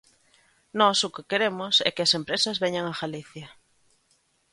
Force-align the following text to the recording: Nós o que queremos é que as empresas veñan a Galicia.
Nós 0.79 0.97
o 1.07 1.13
que 1.15 1.27
queremos 1.31 1.73
é 1.87 1.89
que 1.95 2.03
as 2.05 2.15
empresas 2.19 2.59
veñan 2.63 2.85
a 2.87 2.97
Galicia. 3.01 3.47